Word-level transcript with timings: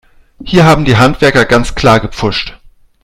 Hier 0.43 0.65
haben 0.65 0.83
die 0.83 0.97
Handwerker 0.97 1.45
ganz 1.45 1.75
klar 1.75 1.99
gepfuscht. 1.99 2.57